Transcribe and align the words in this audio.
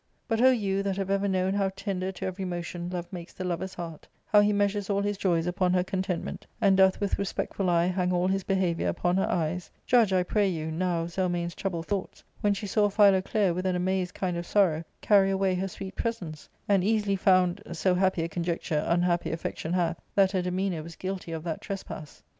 But 0.27 0.41
O 0.41 0.49
you 0.49 0.81
that 0.81 0.97
have 0.97 1.11
ever 1.11 1.27
known 1.27 1.53
how 1.53 1.69
tender 1.75 2.11
to 2.13 2.25
every 2.25 2.43
motion 2.43 2.89
love 2.89 3.05
makes 3.13 3.33
the 3.33 3.43
lover's 3.43 3.75
heart, 3.75 4.07
how 4.25 4.41
he 4.41 4.51
measures 4.51 4.89
all 4.89 5.01
his 5.03 5.15
joys 5.15 5.45
upon 5.45 5.73
her 5.73 5.83
contentment, 5.83 6.47
and 6.59 6.75
doth 6.75 6.99
with 6.99 7.19
respectful 7.19 7.69
eye 7.69 7.85
hang 7.85 8.11
all 8.11 8.25
his 8.27 8.43
behaviour 8.43 8.87
upon 8.87 9.15
her 9.17 9.29
eyes, 9.29 9.69
judge, 9.85 10.11
I 10.11 10.23
pray 10.23 10.47
you, 10.49 10.71
now 10.71 11.03
of 11.03 11.11
Zelmane's 11.11 11.53
troubled 11.53 11.85
thoughts, 11.85 12.23
when 12.39 12.55
she 12.55 12.65
saw 12.65 12.89
Philoclea, 12.89 13.53
with 13.53 13.67
an 13.67 13.75
amazed 13.75 14.15
kind 14.15 14.37
of 14.37 14.47
sorrow, 14.47 14.83
carry 15.01 15.29
away 15.29 15.53
her 15.53 15.67
sweet 15.67 15.95
presence, 15.95 16.49
and 16.67 16.83
easily 16.83 17.15
found— 17.15 17.61
so 17.73 17.93
happy 17.93 18.23
a 18.23 18.27
conjecture 18.27 18.83
unhappy 18.87 19.31
affection 19.31 19.71
hath— 19.71 20.01
that 20.15 20.31
her 20.31 20.41
demeanour 20.41 20.81
was 20.81 20.95
guilty 20.95 21.31
of 21.31 21.43
that 21.43 21.61
trespass. 21.61 22.23